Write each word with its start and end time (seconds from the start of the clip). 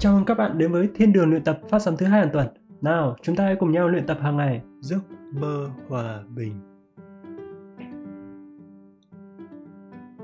Chào 0.00 0.14
mừng 0.14 0.24
các 0.24 0.34
bạn 0.34 0.58
đến 0.58 0.72
với 0.72 0.88
Thiên 0.94 1.12
đường 1.12 1.30
luyện 1.30 1.44
tập 1.44 1.60
phát 1.68 1.78
sóng 1.78 1.96
thứ 1.96 2.06
hai 2.06 2.20
hàng 2.20 2.30
tuần. 2.32 2.46
Nào, 2.80 3.16
chúng 3.22 3.36
ta 3.36 3.44
hãy 3.44 3.56
cùng 3.56 3.72
nhau 3.72 3.88
luyện 3.88 4.06
tập 4.06 4.18
hàng 4.20 4.36
ngày. 4.36 4.62
Giấc 4.80 5.00
mơ 5.32 5.70
hòa 5.88 6.22
bình. 6.34 6.52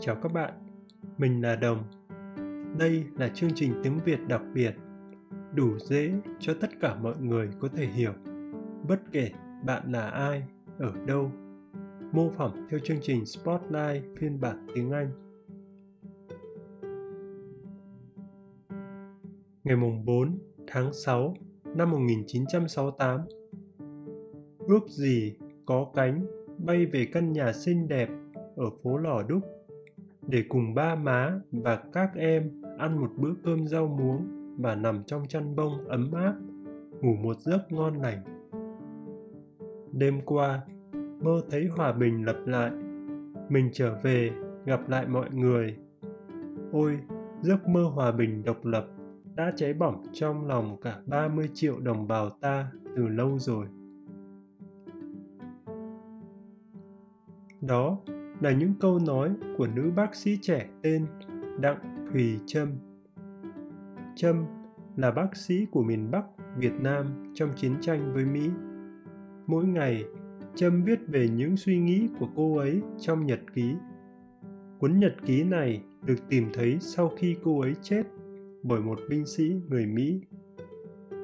Chào 0.01 0.15
các 0.22 0.33
bạn, 0.33 0.53
mình 1.19 1.42
là 1.42 1.56
Đồng. 1.56 1.78
Đây 2.78 3.04
là 3.19 3.28
chương 3.28 3.51
trình 3.54 3.72
tiếng 3.83 3.99
Việt 4.04 4.19
đặc 4.28 4.42
biệt, 4.54 4.74
đủ 5.54 5.79
dễ 5.79 6.13
cho 6.40 6.54
tất 6.61 6.71
cả 6.81 6.95
mọi 6.95 7.15
người 7.21 7.49
có 7.61 7.69
thể 7.77 7.87
hiểu, 7.87 8.13
bất 8.88 9.01
kể 9.13 9.31
bạn 9.65 9.93
là 9.93 10.08
ai, 10.08 10.43
ở 10.79 10.93
đâu. 11.06 11.33
Mô 12.13 12.31
phỏng 12.31 12.67
theo 12.71 12.81
chương 12.85 12.99
trình 13.03 13.27
Spotlight 13.27 14.04
phiên 14.19 14.40
bản 14.40 14.67
tiếng 14.74 14.90
Anh 14.90 15.11
ngày 19.66 19.77
mùng 19.77 20.05
4 20.05 20.38
tháng 20.66 20.93
6 20.93 21.34
năm 21.75 21.91
1968. 21.91 23.20
Ước 24.59 24.89
gì 24.89 25.37
có 25.65 25.87
cánh 25.95 26.27
bay 26.59 26.87
về 26.87 27.06
căn 27.12 27.33
nhà 27.33 27.52
xinh 27.52 27.89
đẹp 27.89 28.09
ở 28.56 28.65
phố 28.83 28.97
Lò 28.97 29.23
Đúc 29.29 29.42
để 30.27 30.45
cùng 30.48 30.75
ba 30.75 30.95
má 30.95 31.41
và 31.52 31.77
các 31.92 32.11
em 32.15 32.62
ăn 32.79 33.01
một 33.01 33.11
bữa 33.16 33.33
cơm 33.45 33.66
rau 33.66 33.87
muống 33.87 34.27
và 34.59 34.75
nằm 34.75 35.02
trong 35.06 35.29
chăn 35.29 35.56
bông 35.56 35.89
ấm 35.89 36.12
áp, 36.12 36.34
ngủ 37.01 37.14
một 37.14 37.37
giấc 37.41 37.73
ngon 37.73 37.97
lành. 37.97 38.23
Đêm 39.92 40.20
qua, 40.25 40.61
mơ 41.20 41.41
thấy 41.51 41.69
hòa 41.77 41.92
bình 41.92 42.25
lập 42.25 42.37
lại, 42.47 42.70
mình 43.48 43.70
trở 43.73 43.98
về 44.03 44.30
gặp 44.64 44.89
lại 44.89 45.06
mọi 45.06 45.30
người. 45.30 45.77
Ôi, 46.73 46.98
giấc 47.42 47.69
mơ 47.69 47.83
hòa 47.95 48.12
bình 48.12 48.42
độc 48.45 48.64
lập 48.64 48.95
đã 49.37 49.53
cháy 49.56 49.75
bỏng 49.75 50.03
trong 50.12 50.47
lòng 50.47 50.77
cả 50.83 51.01
30 51.06 51.51
triệu 51.55 51.81
đồng 51.81 52.09
bào 52.09 52.31
ta 52.31 52.70
từ 52.97 53.09
lâu 53.09 53.39
rồi. 53.39 53.67
Đó 57.61 57.98
là 58.41 58.53
những 58.53 58.75
câu 58.81 58.98
nói 59.07 59.31
của 59.57 59.67
nữ 59.67 59.91
bác 59.97 60.14
sĩ 60.14 60.39
trẻ 60.42 60.69
tên 60.83 61.07
Đặng 61.61 61.97
Thùy 62.12 62.39
Trâm. 62.47 62.69
Trâm 64.14 64.45
là 64.97 65.11
bác 65.11 65.37
sĩ 65.37 65.67
của 65.70 65.83
miền 65.83 66.11
Bắc 66.11 66.25
Việt 66.57 66.75
Nam 66.81 67.33
trong 67.34 67.51
chiến 67.57 67.75
tranh 67.81 68.12
với 68.14 68.25
Mỹ. 68.25 68.51
Mỗi 69.47 69.64
ngày, 69.64 70.05
Trâm 70.55 70.84
viết 70.84 70.98
về 71.07 71.29
những 71.29 71.57
suy 71.57 71.79
nghĩ 71.79 72.09
của 72.19 72.29
cô 72.37 72.57
ấy 72.57 72.83
trong 72.98 73.27
nhật 73.27 73.41
ký. 73.55 73.75
Cuốn 74.79 74.98
nhật 74.98 75.14
ký 75.27 75.45
này 75.45 75.83
được 76.03 76.29
tìm 76.29 76.48
thấy 76.55 76.77
sau 76.81 77.09
khi 77.09 77.37
cô 77.45 77.61
ấy 77.61 77.75
chết 77.83 78.03
bởi 78.69 78.81
một 78.81 78.98
binh 79.09 79.27
sĩ 79.27 79.61
người 79.69 79.86
Mỹ. 79.86 80.20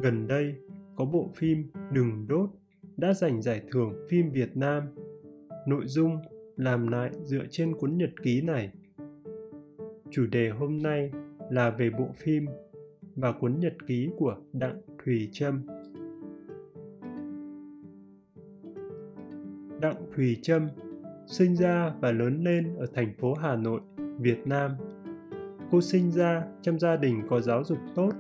Gần 0.03 0.27
đây, 0.29 0.55
có 0.97 1.05
bộ 1.05 1.31
phim 1.35 1.65
Đừng 1.93 2.27
đốt 2.29 2.51
đã 2.97 3.13
giành 3.13 3.43
giải 3.43 3.63
thưởng 3.71 4.07
phim 4.09 4.31
Việt 4.31 4.57
Nam. 4.57 4.83
Nội 5.67 5.87
dung 5.87 6.17
làm 6.57 6.89
lại 6.89 7.11
dựa 7.25 7.45
trên 7.51 7.75
cuốn 7.77 7.97
nhật 7.97 8.11
ký 8.23 8.41
này. 8.41 8.73
Chủ 10.11 10.27
đề 10.27 10.51
hôm 10.51 10.79
nay 10.83 11.11
là 11.51 11.71
về 11.71 11.91
bộ 11.91 12.09
phim 12.17 12.47
và 13.17 13.33
cuốn 13.33 13.61
nhật 13.61 13.75
ký 13.87 14.11
của 14.17 14.37
Đặng 14.53 14.81
Thùy 15.05 15.29
Trâm. 15.33 15.67
Đặng 19.81 19.97
Thùy 20.17 20.39
Trâm 20.43 20.69
sinh 21.27 21.57
ra 21.57 21.95
và 22.01 22.13
lớn 22.13 22.45
lên 22.45 22.77
ở 22.79 22.87
thành 22.95 23.15
phố 23.19 23.35
Hà 23.35 23.57
Nội, 23.57 23.81
Việt 24.19 24.47
Nam 24.47 24.73
Cô 25.73 25.81
sinh 25.81 26.11
ra 26.11 26.45
trong 26.63 26.79
gia 26.79 26.97
đình 26.97 27.23
có 27.29 27.41
giáo 27.41 27.65
dục 27.65 27.79
tốt. 27.95 28.11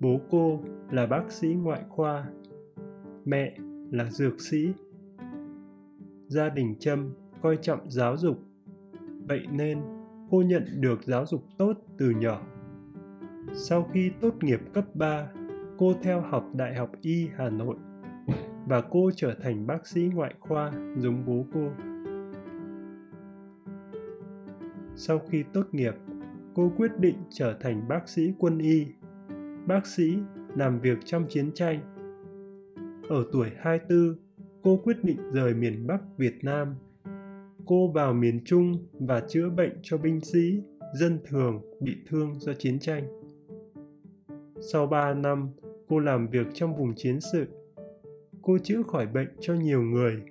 Bố 0.00 0.20
cô 0.30 0.60
là 0.90 1.06
bác 1.06 1.32
sĩ 1.32 1.48
ngoại 1.48 1.82
khoa, 1.88 2.24
mẹ 3.24 3.56
là 3.90 4.10
dược 4.10 4.40
sĩ. 4.40 4.72
Gia 6.26 6.48
đình 6.48 6.74
Trâm 6.78 7.14
coi 7.42 7.58
trọng 7.62 7.90
giáo 7.90 8.16
dục, 8.16 8.38
vậy 9.28 9.46
nên 9.52 9.80
cô 10.30 10.42
nhận 10.42 10.64
được 10.80 11.02
giáo 11.04 11.26
dục 11.26 11.42
tốt 11.58 11.72
từ 11.98 12.10
nhỏ. 12.10 12.42
Sau 13.52 13.88
khi 13.92 14.10
tốt 14.20 14.34
nghiệp 14.40 14.60
cấp 14.72 14.84
3, 14.94 15.28
cô 15.78 15.94
theo 16.02 16.20
học 16.20 16.44
Đại 16.54 16.74
học 16.74 16.90
Y 17.00 17.28
Hà 17.36 17.50
Nội 17.50 17.76
và 18.66 18.80
cô 18.80 19.10
trở 19.16 19.34
thành 19.42 19.66
bác 19.66 19.86
sĩ 19.86 20.10
ngoại 20.14 20.34
khoa 20.40 20.72
giống 20.96 21.24
bố 21.26 21.46
cô. 21.54 21.68
Sau 24.96 25.18
khi 25.18 25.44
tốt 25.52 25.66
nghiệp, 25.72 25.94
cô 26.54 26.72
quyết 26.76 26.98
định 26.98 27.16
trở 27.30 27.56
thành 27.60 27.88
bác 27.88 28.08
sĩ 28.08 28.32
quân 28.38 28.58
y. 28.58 28.86
Bác 29.66 29.86
sĩ 29.86 30.16
làm 30.56 30.80
việc 30.80 30.98
trong 31.04 31.26
chiến 31.28 31.52
tranh. 31.54 31.80
Ở 33.08 33.24
tuổi 33.32 33.50
24, 33.58 34.14
cô 34.62 34.80
quyết 34.84 35.04
định 35.04 35.16
rời 35.32 35.54
miền 35.54 35.86
Bắc 35.86 36.02
Việt 36.16 36.44
Nam. 36.44 36.74
Cô 37.66 37.88
vào 37.88 38.14
miền 38.14 38.40
Trung 38.44 38.86
và 38.92 39.22
chữa 39.28 39.50
bệnh 39.50 39.72
cho 39.82 39.98
binh 39.98 40.20
sĩ, 40.20 40.62
dân 40.94 41.18
thường 41.28 41.60
bị 41.80 41.96
thương 42.08 42.34
do 42.40 42.52
chiến 42.52 42.78
tranh. 42.78 43.22
Sau 44.72 44.86
3 44.86 45.14
năm, 45.14 45.48
cô 45.88 45.98
làm 45.98 46.28
việc 46.28 46.46
trong 46.54 46.76
vùng 46.76 46.94
chiến 46.96 47.18
sự. 47.32 47.46
Cô 48.42 48.58
chữa 48.58 48.82
khỏi 48.82 49.06
bệnh 49.06 49.28
cho 49.40 49.54
nhiều 49.54 49.82
người, 49.82 50.22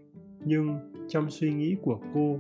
nhưng 0.45 0.75
trong 1.07 1.31
suy 1.31 1.53
nghĩ 1.53 1.75
của 1.81 1.99
cô 2.13 2.39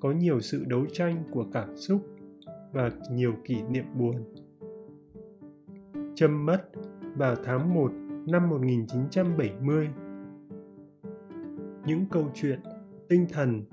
có 0.00 0.12
nhiều 0.12 0.40
sự 0.40 0.64
đấu 0.68 0.86
tranh 0.92 1.24
của 1.30 1.46
cảm 1.52 1.76
xúc 1.76 2.02
và 2.72 2.90
nhiều 3.10 3.32
kỷ 3.44 3.62
niệm 3.62 3.84
buồn. 3.98 4.16
Trâm 6.14 6.46
mất 6.46 6.70
vào 7.16 7.36
tháng 7.44 7.74
1 7.74 7.92
năm 8.26 8.50
1970. 8.50 9.88
Những 11.86 12.06
câu 12.10 12.30
chuyện, 12.34 12.60
tinh 13.08 13.26
thần, 13.32 13.64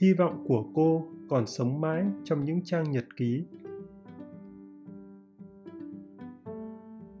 hy 0.00 0.12
vọng 0.12 0.44
của 0.48 0.64
cô 0.74 1.06
còn 1.28 1.46
sống 1.46 1.80
mãi 1.80 2.06
trong 2.24 2.44
những 2.44 2.64
trang 2.64 2.90
nhật 2.90 3.04
ký. 3.16 3.44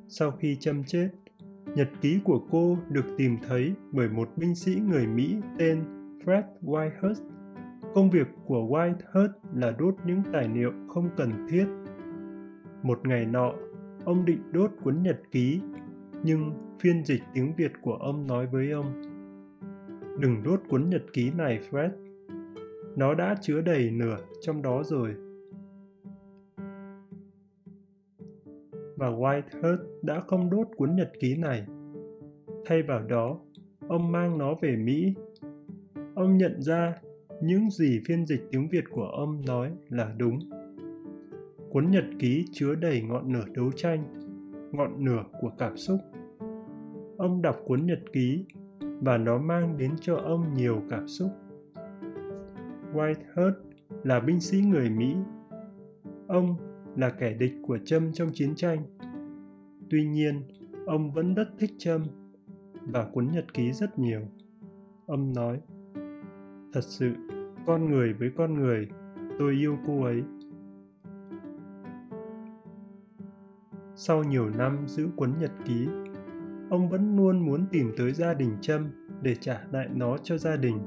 Sau 0.08 0.30
khi 0.30 0.56
Trâm 0.60 0.84
chết, 0.84 1.10
nhật 1.74 1.88
ký 2.00 2.20
của 2.24 2.40
cô 2.50 2.78
được 2.88 3.04
tìm 3.16 3.36
thấy 3.48 3.72
bởi 3.92 4.08
một 4.08 4.28
binh 4.36 4.54
sĩ 4.54 4.74
người 4.74 5.06
Mỹ 5.06 5.36
tên 5.58 5.84
Fred 6.24 6.42
Whitehurst 6.62 7.37
Công 7.94 8.10
việc 8.10 8.26
của 8.46 8.66
Whitehurst 8.68 9.28
là 9.54 9.70
đốt 9.78 9.94
những 10.06 10.22
tài 10.32 10.48
liệu 10.48 10.72
không 10.88 11.08
cần 11.16 11.30
thiết. 11.48 11.66
Một 12.82 13.06
ngày 13.06 13.26
nọ, 13.26 13.52
ông 14.04 14.24
định 14.24 14.52
đốt 14.52 14.70
cuốn 14.82 15.02
nhật 15.02 15.20
ký, 15.30 15.60
nhưng 16.24 16.52
phiên 16.80 17.04
dịch 17.04 17.22
tiếng 17.34 17.52
Việt 17.56 17.72
của 17.82 17.94
ông 17.94 18.26
nói 18.26 18.46
với 18.46 18.70
ông, 18.70 19.02
Đừng 20.20 20.42
đốt 20.42 20.60
cuốn 20.68 20.90
nhật 20.90 21.02
ký 21.12 21.30
này, 21.30 21.60
Fred. 21.70 21.90
Nó 22.96 23.14
đã 23.14 23.34
chứa 23.40 23.60
đầy 23.60 23.90
nửa 23.90 24.16
trong 24.40 24.62
đó 24.62 24.82
rồi. 24.82 25.14
Và 28.96 29.10
Whitehurst 29.10 29.78
đã 30.02 30.20
không 30.20 30.50
đốt 30.50 30.68
cuốn 30.76 30.96
nhật 30.96 31.12
ký 31.20 31.36
này. 31.36 31.66
Thay 32.66 32.82
vào 32.82 33.02
đó, 33.02 33.40
ông 33.88 34.12
mang 34.12 34.38
nó 34.38 34.54
về 34.62 34.76
Mỹ. 34.76 35.14
Ông 36.14 36.38
nhận 36.38 36.62
ra 36.62 36.94
những 37.42 37.70
gì 37.70 38.00
phiên 38.06 38.26
dịch 38.26 38.48
tiếng 38.50 38.68
Việt 38.68 38.84
của 38.90 39.04
ông 39.04 39.42
nói 39.46 39.72
là 39.88 40.14
đúng. 40.18 40.38
Cuốn 41.70 41.90
nhật 41.90 42.04
ký 42.18 42.44
chứa 42.52 42.74
đầy 42.74 43.02
ngọn 43.02 43.32
lửa 43.32 43.44
đấu 43.54 43.72
tranh, 43.76 44.04
ngọn 44.72 45.04
lửa 45.04 45.24
của 45.40 45.50
cảm 45.58 45.76
xúc. 45.76 46.00
Ông 47.16 47.42
đọc 47.42 47.56
cuốn 47.66 47.86
nhật 47.86 48.00
ký 48.12 48.44
và 48.80 49.18
nó 49.18 49.38
mang 49.38 49.76
đến 49.78 49.90
cho 50.00 50.16
ông 50.16 50.54
nhiều 50.54 50.82
cảm 50.90 51.08
xúc. 51.08 51.30
Whitehead 52.94 53.52
là 54.04 54.20
binh 54.20 54.40
sĩ 54.40 54.60
người 54.62 54.90
Mỹ. 54.90 55.16
Ông 56.26 56.56
là 56.96 57.10
kẻ 57.10 57.34
địch 57.34 57.52
của 57.66 57.78
Trâm 57.84 58.12
trong 58.12 58.28
chiến 58.32 58.54
tranh. 58.54 58.78
Tuy 59.90 60.04
nhiên, 60.04 60.42
ông 60.86 61.12
vẫn 61.12 61.34
rất 61.34 61.48
thích 61.58 61.70
Trâm 61.78 62.02
và 62.82 63.08
cuốn 63.12 63.28
nhật 63.32 63.54
ký 63.54 63.72
rất 63.72 63.98
nhiều. 63.98 64.20
Ông 65.06 65.32
nói, 65.32 65.60
thật 66.72 66.84
sự 66.84 67.12
con 67.66 67.90
người 67.90 68.12
với 68.12 68.30
con 68.36 68.54
người, 68.54 68.88
tôi 69.38 69.52
yêu 69.52 69.78
cô 69.86 70.02
ấy. 70.02 70.22
Sau 73.94 74.24
nhiều 74.24 74.50
năm 74.50 74.78
giữ 74.86 75.08
cuốn 75.16 75.32
nhật 75.38 75.50
ký, 75.64 75.88
ông 76.70 76.88
vẫn 76.88 77.16
luôn 77.16 77.46
muốn 77.46 77.66
tìm 77.72 77.92
tới 77.96 78.12
gia 78.12 78.34
đình 78.34 78.56
trâm 78.60 78.88
để 79.22 79.34
trả 79.34 79.60
lại 79.72 79.88
nó 79.94 80.18
cho 80.18 80.38
gia 80.38 80.56
đình. 80.56 80.78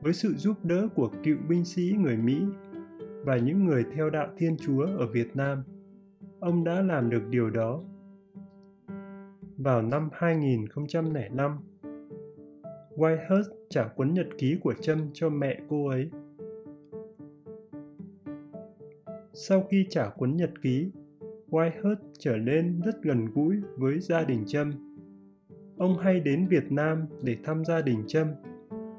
Với 0.00 0.12
sự 0.12 0.34
giúp 0.34 0.64
đỡ 0.64 0.88
của 0.94 1.10
cựu 1.24 1.36
binh 1.48 1.64
sĩ 1.64 1.96
người 1.98 2.16
mỹ 2.16 2.42
và 3.24 3.36
những 3.36 3.64
người 3.64 3.84
theo 3.94 4.10
đạo 4.10 4.28
thiên 4.36 4.56
chúa 4.56 4.86
ở 4.98 5.06
việt 5.06 5.36
nam, 5.36 5.62
ông 6.40 6.64
đã 6.64 6.82
làm 6.82 7.10
được 7.10 7.22
điều 7.30 7.50
đó. 7.50 7.82
Vào 9.56 9.82
năm 9.82 10.08
2005 10.12 11.58
Whitehurst 12.96 13.50
trả 13.68 13.88
cuốn 13.88 14.14
nhật 14.14 14.26
ký 14.38 14.58
của 14.62 14.74
Trâm 14.74 14.98
cho 15.12 15.28
mẹ 15.28 15.60
cô 15.68 15.88
ấy. 15.88 16.10
Sau 19.32 19.66
khi 19.70 19.86
trả 19.90 20.08
cuốn 20.08 20.36
nhật 20.36 20.50
ký, 20.62 20.90
Whitehurst 21.50 21.96
trở 22.18 22.36
nên 22.36 22.80
rất 22.84 23.02
gần 23.02 23.26
gũi 23.34 23.56
với 23.76 24.00
gia 24.00 24.24
đình 24.24 24.44
Trâm. 24.46 24.72
Ông 25.78 25.98
hay 25.98 26.20
đến 26.20 26.46
Việt 26.48 26.72
Nam 26.72 27.06
để 27.22 27.36
thăm 27.44 27.64
gia 27.64 27.80
đình 27.82 28.04
Trâm 28.06 28.26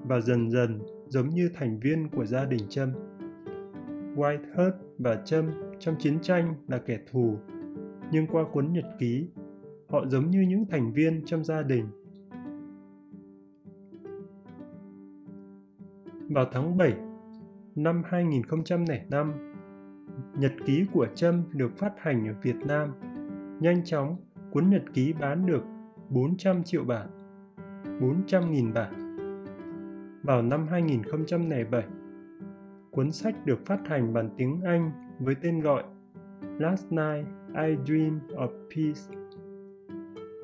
và 0.03 0.19
dần 0.19 0.51
dần 0.51 0.79
giống 1.07 1.29
như 1.29 1.49
thành 1.53 1.79
viên 1.79 2.09
của 2.09 2.25
gia 2.25 2.45
đình 2.45 2.61
Trâm. 2.69 2.91
Whitehurst 4.15 4.71
và 4.97 5.21
Trâm 5.25 5.51
trong 5.79 5.95
chiến 5.99 6.19
tranh 6.21 6.55
là 6.67 6.77
kẻ 6.77 6.99
thù, 7.11 7.37
nhưng 8.11 8.27
qua 8.27 8.43
cuốn 8.53 8.73
nhật 8.73 8.85
ký, 8.99 9.27
họ 9.87 10.05
giống 10.07 10.31
như 10.31 10.41
những 10.41 10.65
thành 10.69 10.93
viên 10.93 11.21
trong 11.25 11.43
gia 11.43 11.61
đình. 11.61 11.85
Vào 16.33 16.45
tháng 16.51 16.77
7 16.77 16.93
năm 17.75 18.01
2005, 18.05 19.53
nhật 20.37 20.51
ký 20.65 20.85
của 20.93 21.07
Trâm 21.15 21.43
được 21.53 21.77
phát 21.77 21.93
hành 21.97 22.27
ở 22.27 22.33
Việt 22.41 22.55
Nam. 22.67 22.93
Nhanh 23.59 23.83
chóng, 23.85 24.15
cuốn 24.51 24.69
nhật 24.69 24.83
ký 24.93 25.13
bán 25.13 25.45
được 25.45 25.63
400 26.09 26.63
triệu 26.63 26.83
bản, 26.83 27.07
400.000 27.99 28.73
bản. 28.73 29.17
Vào 30.23 30.41
năm 30.41 30.67
2007, 30.67 31.83
cuốn 32.91 33.11
sách 33.11 33.45
được 33.45 33.65
phát 33.65 33.79
hành 33.87 34.13
bằng 34.13 34.29
tiếng 34.37 34.61
Anh 34.61 34.91
với 35.19 35.35
tên 35.41 35.59
gọi 35.59 35.83
Last 36.41 36.91
Night 36.91 37.27
I 37.55 37.75
Dream 37.85 38.19
of 38.27 38.49
Peace. 38.75 39.01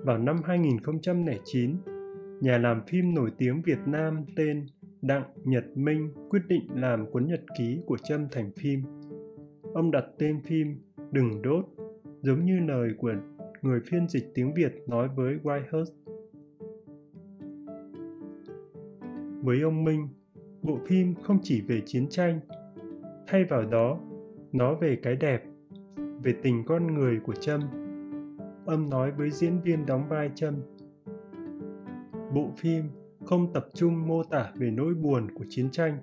Vào 0.05 0.17
năm 0.17 0.37
2009, 0.45 1.77
nhà 2.41 2.57
làm 2.57 2.81
phim 2.87 3.15
nổi 3.15 3.31
tiếng 3.37 3.61
Việt 3.61 3.79
Nam 3.85 4.25
tên 4.35 4.65
Đặng 5.01 5.23
Nhật 5.43 5.77
Minh 5.77 6.09
quyết 6.29 6.41
định 6.47 6.63
làm 6.75 7.11
cuốn 7.11 7.27
nhật 7.27 7.41
ký 7.57 7.79
của 7.85 7.97
Trâm 7.97 8.27
thành 8.31 8.51
phim. 8.51 8.81
Ông 9.73 9.91
đặt 9.91 10.05
tên 10.17 10.41
phim 10.41 10.75
Đừng 11.11 11.41
đốt, 11.41 11.65
giống 12.21 12.45
như 12.45 12.59
lời 12.59 12.89
của 12.97 13.13
người 13.61 13.79
phiên 13.85 14.07
dịch 14.07 14.31
tiếng 14.33 14.53
Việt 14.53 14.83
nói 14.87 15.09
với 15.15 15.37
Whitehurst. 15.43 15.91
Với 19.41 19.61
ông 19.61 19.83
Minh, 19.83 20.07
bộ 20.61 20.79
phim 20.87 21.15
không 21.15 21.39
chỉ 21.43 21.61
về 21.61 21.81
chiến 21.85 22.07
tranh, 22.09 22.39
thay 23.27 23.43
vào 23.43 23.65
đó, 23.65 23.99
nó 24.51 24.75
về 24.75 24.99
cái 25.03 25.15
đẹp, 25.15 25.43
về 26.23 26.33
tình 26.43 26.63
con 26.65 26.93
người 26.93 27.19
của 27.19 27.33
Trâm. 27.33 27.61
Ông 28.65 28.89
nói 28.89 29.11
với 29.11 29.31
diễn 29.31 29.61
viên 29.61 29.85
đóng 29.85 30.09
vai 30.09 30.31
Trâm. 30.35 30.55
Bộ 32.33 32.51
phim 32.57 32.83
không 33.27 33.53
tập 33.53 33.65
trung 33.73 34.07
mô 34.07 34.23
tả 34.23 34.51
về 34.55 34.71
nỗi 34.71 34.93
buồn 34.93 35.27
của 35.35 35.45
chiến 35.49 35.69
tranh, 35.71 35.97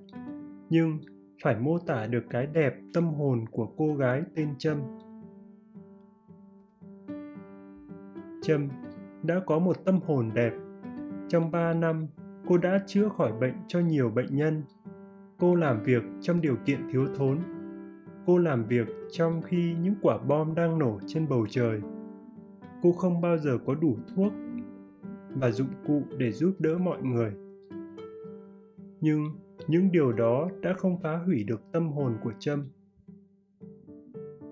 nhưng 0.70 0.98
phải 1.42 1.56
mô 1.58 1.78
tả 1.78 2.06
được 2.06 2.24
cái 2.30 2.46
đẹp 2.46 2.74
tâm 2.94 3.04
hồn 3.14 3.44
của 3.50 3.66
cô 3.76 3.94
gái 3.94 4.22
tên 4.36 4.48
Trâm. 4.58 4.78
Trâm 8.42 8.68
đã 9.22 9.40
có 9.46 9.58
một 9.58 9.84
tâm 9.84 9.98
hồn 10.06 10.30
đẹp. 10.34 10.52
Trong 11.28 11.50
3 11.50 11.74
năm, 11.74 12.06
cô 12.46 12.58
đã 12.58 12.80
chữa 12.86 13.08
khỏi 13.08 13.32
bệnh 13.40 13.54
cho 13.68 13.80
nhiều 13.80 14.10
bệnh 14.10 14.36
nhân. 14.36 14.62
Cô 15.38 15.54
làm 15.54 15.82
việc 15.82 16.02
trong 16.20 16.40
điều 16.40 16.56
kiện 16.66 16.78
thiếu 16.92 17.06
thốn. 17.14 17.38
Cô 18.26 18.38
làm 18.38 18.64
việc 18.64 18.88
trong 19.12 19.42
khi 19.42 19.74
những 19.82 19.94
quả 20.02 20.18
bom 20.18 20.54
đang 20.54 20.78
nổ 20.78 20.98
trên 21.06 21.28
bầu 21.28 21.46
trời. 21.50 21.80
Cô 22.82 22.92
không 22.92 23.20
bao 23.20 23.38
giờ 23.38 23.58
có 23.66 23.74
đủ 23.74 23.96
thuốc 24.14 24.32
và 25.34 25.50
dụng 25.50 25.68
cụ 25.86 26.02
để 26.18 26.32
giúp 26.32 26.54
đỡ 26.58 26.78
mọi 26.78 27.02
người. 27.02 27.32
Nhưng 29.00 29.24
những 29.68 29.92
điều 29.92 30.12
đó 30.12 30.50
đã 30.60 30.72
không 30.72 30.98
phá 31.02 31.16
hủy 31.16 31.44
được 31.44 31.60
tâm 31.72 31.88
hồn 31.92 32.16
của 32.22 32.32
Trâm. 32.38 32.64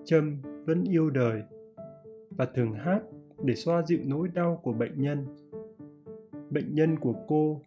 Trâm 0.05 0.41
vẫn 0.65 0.83
yêu 0.83 1.09
đời 1.09 1.43
và 2.29 2.45
thường 2.45 2.73
hát 2.73 3.01
để 3.43 3.55
xoa 3.55 3.81
dịu 3.85 3.99
nỗi 4.05 4.27
đau 4.27 4.59
của 4.63 4.73
bệnh 4.73 5.01
nhân. 5.01 5.25
Bệnh 6.49 6.75
nhân 6.75 6.99
của 6.99 7.15
cô 7.27 7.61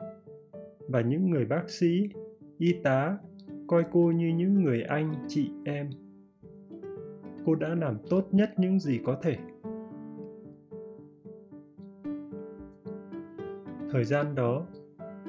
và 0.89 1.01
những 1.01 1.31
người 1.31 1.45
bác 1.45 1.71
sĩ, 1.71 2.09
y 2.59 2.73
tá 2.83 3.19
coi 3.67 3.85
cô 3.93 4.13
như 4.17 4.29
những 4.29 4.63
người 4.63 4.83
anh 4.83 5.15
chị 5.29 5.51
em. 5.65 5.91
Cô 7.45 7.55
đã 7.55 7.75
làm 7.75 7.99
tốt 8.11 8.29
nhất 8.33 8.51
những 8.57 8.81
gì 8.81 9.01
có 9.05 9.19
thể. 9.23 9.37
Thời 13.97 14.05
gian 14.05 14.35
đó, 14.35 14.67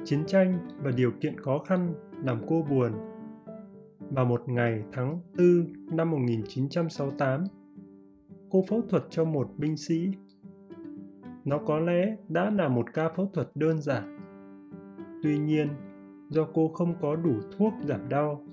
chiến 0.04 0.24
tranh 0.26 0.58
và 0.82 0.90
điều 0.90 1.10
kiện 1.20 1.40
khó 1.40 1.58
khăn 1.58 1.94
làm 2.24 2.38
cô 2.48 2.62
buồn. 2.70 2.92
Vào 4.10 4.24
một 4.24 4.48
ngày 4.48 4.84
tháng 4.92 5.20
4 5.38 5.96
năm 5.96 6.10
1968, 6.10 7.44
cô 8.50 8.64
phẫu 8.68 8.82
thuật 8.88 9.04
cho 9.10 9.24
một 9.24 9.50
binh 9.56 9.76
sĩ. 9.76 10.10
Nó 11.44 11.58
có 11.58 11.78
lẽ 11.78 12.16
đã 12.28 12.50
là 12.50 12.68
một 12.68 12.94
ca 12.94 13.08
phẫu 13.08 13.30
thuật 13.34 13.50
đơn 13.54 13.82
giản. 13.82 14.18
Tuy 15.22 15.38
nhiên, 15.38 15.68
do 16.28 16.46
cô 16.54 16.68
không 16.68 16.94
có 17.00 17.16
đủ 17.16 17.34
thuốc 17.58 17.72
giảm 17.84 18.08
đau 18.08 18.44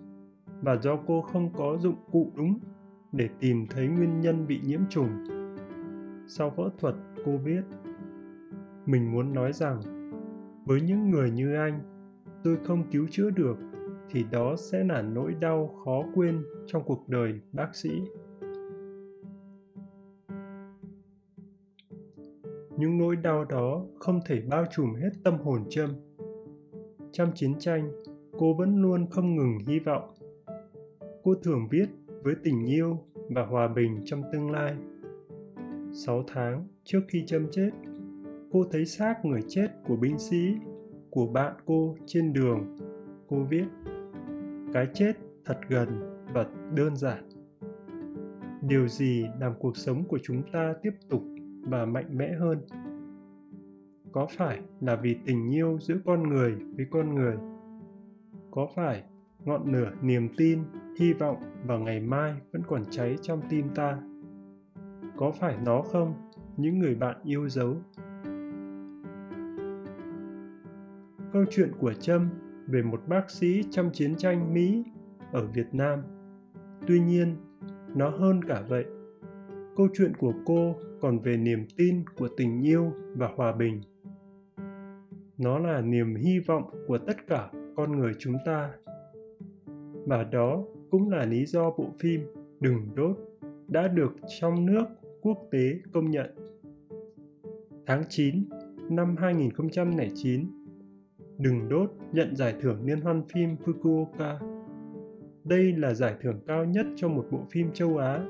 và 0.62 0.76
do 0.76 0.98
cô 1.08 1.22
không 1.22 1.54
có 1.54 1.78
dụng 1.78 1.98
cụ 2.12 2.32
đúng 2.36 2.60
để 3.12 3.30
tìm 3.40 3.68
thấy 3.70 3.88
nguyên 3.88 4.20
nhân 4.20 4.48
bị 4.48 4.62
nhiễm 4.64 4.82
trùng. 4.90 5.10
Sau 6.28 6.50
phẫu 6.50 6.70
thuật, 6.80 6.96
cô 7.26 7.38
viết: 7.38 7.62
Mình 8.86 9.12
muốn 9.12 9.34
nói 9.34 9.54
rằng 9.54 9.95
với 10.66 10.82
những 10.82 11.10
người 11.10 11.32
như 11.32 11.56
anh, 11.56 11.80
tôi 12.44 12.58
không 12.64 12.84
cứu 12.92 13.08
chữa 13.12 13.30
được 13.30 13.58
thì 14.10 14.24
đó 14.32 14.56
sẽ 14.58 14.84
là 14.84 15.02
nỗi 15.02 15.34
đau 15.40 15.68
khó 15.68 16.04
quên 16.16 16.44
trong 16.68 16.84
cuộc 16.86 17.10
đời 17.10 17.40
bác 17.52 17.76
sĩ. 17.76 18.02
Những 22.78 22.98
nỗi 22.98 23.16
đau 23.16 23.46
đó 23.46 23.86
không 24.00 24.20
thể 24.26 24.42
bao 24.42 24.66
trùm 24.72 24.94
hết 24.94 25.10
tâm 25.24 25.38
hồn 25.38 25.64
trâm. 25.70 25.90
Trong 27.12 27.32
chiến 27.36 27.54
tranh, 27.60 27.92
cô 28.40 28.54
vẫn 28.54 28.82
luôn 28.82 29.10
không 29.10 29.36
ngừng 29.36 29.58
hy 29.68 29.80
vọng. 29.80 30.14
Cô 31.24 31.36
thường 31.36 31.68
viết 31.72 31.86
với 32.24 32.36
tình 32.44 32.66
yêu 32.66 33.00
và 33.30 33.46
hòa 33.46 33.68
bình 33.68 34.02
trong 34.06 34.24
tương 34.34 34.52
lai. 34.52 34.76
Sáu 35.94 36.24
tháng 36.28 36.68
trước 36.84 37.02
khi 37.08 37.24
trâm 37.28 37.48
chết 37.52 37.70
cô 38.56 38.64
thấy 38.72 38.86
xác 38.86 39.26
người 39.26 39.42
chết 39.48 39.68
của 39.88 39.96
binh 39.96 40.20
sĩ, 40.20 40.56
của 41.10 41.28
bạn 41.28 41.54
cô 41.66 41.96
trên 42.06 42.34
đường. 42.34 42.76
Cô 43.28 43.44
viết, 43.50 43.66
cái 44.74 44.88
chết 44.94 45.14
thật 45.46 45.58
gần 45.70 45.88
và 46.34 46.46
đơn 46.76 46.96
giản. 46.96 47.30
Điều 48.62 48.88
gì 48.88 49.26
làm 49.40 49.54
cuộc 49.60 49.78
sống 49.78 50.04
của 50.08 50.20
chúng 50.24 50.42
ta 50.52 50.74
tiếp 50.82 50.92
tục 51.10 51.22
và 51.62 51.86
mạnh 51.86 52.18
mẽ 52.18 52.34
hơn? 52.40 52.58
Có 54.12 54.28
phải 54.38 54.62
là 54.82 54.96
vì 54.96 55.16
tình 55.26 55.54
yêu 55.54 55.78
giữa 55.82 55.98
con 56.06 56.30
người 56.30 56.56
với 56.76 56.86
con 56.92 57.16
người? 57.16 57.36
Có 58.52 58.68
phải 58.76 59.04
ngọn 59.46 59.72
lửa 59.72 59.92
niềm 60.02 60.30
tin, 60.38 60.60
hy 61.00 61.14
vọng 61.14 61.38
vào 61.68 61.80
ngày 61.80 62.00
mai 62.00 62.34
vẫn 62.52 62.62
còn 62.68 62.84
cháy 62.90 63.16
trong 63.22 63.42
tim 63.50 63.70
ta? 63.76 64.02
Có 65.18 65.32
phải 65.32 65.58
nó 65.66 65.82
không? 65.82 66.14
Những 66.58 66.80
người 66.80 66.96
bạn 66.96 67.18
yêu 67.24 67.50
dấu 67.50 67.76
câu 71.36 71.46
chuyện 71.50 71.72
của 71.80 71.94
Trâm 71.94 72.30
về 72.68 72.82
một 72.82 73.02
bác 73.08 73.30
sĩ 73.30 73.64
trong 73.72 73.90
chiến 73.94 74.16
tranh 74.16 74.54
Mỹ 74.54 74.84
ở 75.32 75.48
Việt 75.48 75.68
Nam. 75.72 76.00
Tuy 76.88 77.00
nhiên, 77.00 77.36
nó 77.96 78.10
hơn 78.10 78.44
cả 78.44 78.64
vậy. 78.68 78.86
Câu 79.76 79.88
chuyện 79.94 80.12
của 80.18 80.34
cô 80.46 80.76
còn 81.02 81.20
về 81.20 81.38
niềm 81.38 81.66
tin 81.78 82.04
của 82.18 82.28
tình 82.38 82.62
yêu 82.62 82.92
và 83.16 83.30
hòa 83.36 83.52
bình. 83.52 83.82
Nó 85.38 85.60
là 85.60 85.82
niềm 85.82 86.16
hy 86.16 86.40
vọng 86.40 86.64
của 86.88 86.98
tất 86.98 87.28
cả 87.28 87.52
con 87.76 88.00
người 88.00 88.14
chúng 88.20 88.36
ta. 88.46 88.72
Và 90.06 90.24
đó 90.24 90.64
cũng 90.92 91.10
là 91.10 91.26
lý 91.26 91.46
do 91.46 91.70
bộ 91.70 91.94
phim 92.00 92.22
Đừng 92.60 92.96
đốt 92.96 93.18
đã 93.68 93.88
được 93.88 94.16
trong 94.40 94.66
nước 94.66 94.86
quốc 95.22 95.38
tế 95.52 95.80
công 95.94 96.12
nhận. 96.12 96.36
Tháng 97.86 98.04
9 98.10 98.44
năm 98.90 99.16
2009, 99.18 100.65
Đừng 101.38 101.70
đốt 101.70 101.92
nhận 102.12 102.36
giải 102.36 102.56
thưởng 102.62 102.86
Liên 102.86 103.02
hoan 103.02 103.24
phim 103.24 103.56
Fukuoka. 103.66 104.38
Đây 105.44 105.74
là 105.78 105.94
giải 105.94 106.16
thưởng 106.22 106.40
cao 106.48 106.66
nhất 106.66 106.86
cho 106.96 107.10
một 107.10 107.26
bộ 107.32 107.40
phim 107.52 107.72
châu 107.74 107.98
Á 107.98 108.26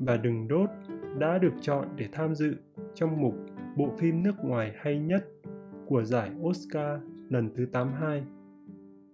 và 0.00 0.16
Đừng 0.16 0.48
đốt 0.48 0.70
đã 1.18 1.38
được 1.38 1.52
chọn 1.60 1.88
để 1.96 2.08
tham 2.12 2.34
dự 2.34 2.54
trong 2.94 3.20
mục 3.22 3.34
bộ 3.76 3.90
phim 3.98 4.22
nước 4.22 4.34
ngoài 4.44 4.72
hay 4.76 4.98
nhất 4.98 5.28
của 5.86 6.04
giải 6.04 6.30
Oscar 6.40 7.00
lần 7.28 7.50
thứ 7.56 7.66
82. 7.66 8.24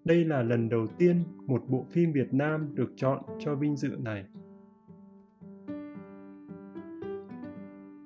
Đây 0.04 0.24
là 0.24 0.42
lần 0.42 0.68
đầu 0.68 0.86
tiên 0.86 1.24
một 1.46 1.62
bộ 1.68 1.84
phim 1.90 2.12
Việt 2.12 2.34
Nam 2.34 2.74
được 2.74 2.92
chọn 2.96 3.22
cho 3.38 3.54
vinh 3.54 3.76
dự 3.76 3.96
này. 3.98 4.24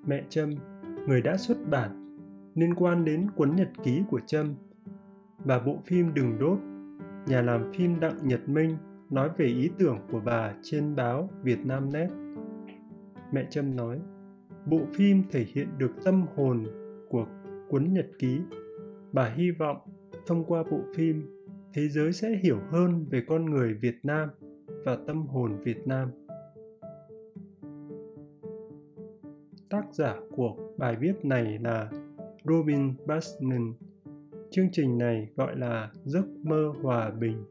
Mẹ 0.07 0.25
Trâm, 0.29 0.51
người 1.07 1.23
đã 1.23 1.37
xuất 1.37 1.57
bản 1.71 2.19
liên 2.55 2.75
quan 2.75 3.05
đến 3.05 3.31
cuốn 3.37 3.57
nhật 3.57 3.69
ký 3.85 4.03
của 4.11 4.21
Trâm 4.27 4.55
và 5.45 5.59
bộ 5.59 5.79
phim 5.85 6.15
Đừng 6.15 6.39
Đốt, 6.39 6.59
nhà 7.27 7.43
làm 7.43 7.73
phim 7.73 8.01
Đặng 8.01 8.17
Nhật 8.23 8.49
Minh 8.49 8.77
nói 9.11 9.31
về 9.37 9.47
ý 9.47 9.71
tưởng 9.79 9.99
của 10.11 10.21
bà 10.25 10.55
trên 10.63 10.97
báo 10.97 11.31
Việt 11.43 11.67
Nam 11.67 11.93
Net. 11.93 12.09
Mẹ 13.33 13.47
Trâm 13.51 13.77
nói, 13.77 14.01
bộ 14.67 14.81
phim 14.95 15.23
thể 15.31 15.47
hiện 15.55 15.69
được 15.79 15.91
tâm 16.05 16.27
hồn 16.37 16.65
của 17.09 17.27
cuốn 17.69 17.93
nhật 17.93 18.07
ký. 18.19 18.41
Bà 19.13 19.35
hy 19.37 19.51
vọng 19.51 19.77
thông 20.27 20.45
qua 20.45 20.63
bộ 20.71 20.81
phim, 20.97 21.23
thế 21.75 21.89
giới 21.89 22.13
sẽ 22.13 22.31
hiểu 22.43 22.59
hơn 22.71 23.07
về 23.11 23.23
con 23.29 23.45
người 23.45 23.75
Việt 23.75 23.97
Nam 24.03 24.29
và 24.85 24.97
tâm 25.07 25.27
hồn 25.27 25.57
Việt 25.65 25.87
Nam. 25.87 26.11
Tác 29.71 29.85
giả 29.93 30.15
của 30.31 30.57
bài 30.79 30.97
viết 31.01 31.25
này 31.25 31.59
là 31.59 31.91
Robin 32.45 32.95
Basnan. 33.07 33.73
Chương 34.53 34.71
trình 34.73 34.99
này 34.99 35.29
gọi 35.37 35.57
là 35.57 35.91
Giấc 36.05 36.25
mơ 36.43 36.73
hòa 36.83 37.11
bình. 37.11 37.45